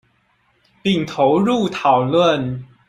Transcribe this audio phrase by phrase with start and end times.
[0.81, 2.63] 並投入討論